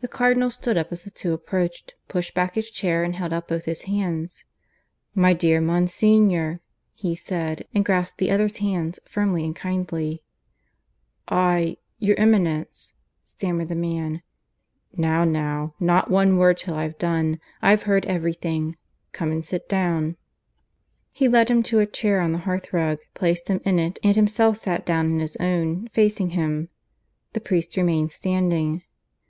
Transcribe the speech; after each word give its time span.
The 0.00 0.06
Cardinal 0.06 0.48
stood 0.52 0.76
up 0.78 0.92
as 0.92 1.02
the 1.02 1.10
two 1.10 1.32
approached, 1.32 1.96
pushing 2.06 2.34
back 2.36 2.54
his 2.54 2.70
chair, 2.70 3.02
and 3.02 3.16
held 3.16 3.32
out 3.32 3.48
both 3.48 3.64
his 3.64 3.82
hands. 3.82 4.44
"My 5.12 5.32
dear 5.32 5.60
Monsignor," 5.60 6.60
he 6.94 7.16
said, 7.16 7.66
and 7.74 7.84
grasped 7.84 8.18
the 8.18 8.30
other's 8.30 8.58
hands 8.58 9.00
firmly 9.06 9.42
and 9.44 9.56
kindly. 9.56 10.22
"I... 11.26 11.78
your 11.98 12.16
Eminence..." 12.16 12.94
stammered 13.24 13.66
the 13.66 13.74
man. 13.74 14.22
"Now, 14.96 15.24
now; 15.24 15.74
not 15.80 16.12
one 16.12 16.36
word 16.36 16.58
till 16.58 16.76
I've 16.76 16.96
done. 16.98 17.40
I've 17.60 17.82
heard 17.82 18.06
everything. 18.06 18.76
Come 19.10 19.32
and 19.32 19.44
sit 19.44 19.68
down." 19.68 20.16
He 21.10 21.26
led 21.26 21.50
him 21.50 21.64
to 21.64 21.80
a 21.80 21.86
chair 21.86 22.20
on 22.20 22.30
the 22.30 22.38
hearth 22.46 22.72
rug, 22.72 22.98
placed 23.14 23.48
him 23.48 23.60
in 23.64 23.80
it, 23.80 23.98
and 24.04 24.14
himself 24.14 24.58
sat 24.58 24.86
down 24.86 25.06
in 25.06 25.18
his 25.18 25.34
own, 25.38 25.88
facing 25.88 26.30
him. 26.30 26.68
The 27.32 27.40
priest 27.40 27.76
remained 27.76 28.12
standing. 28.12 28.84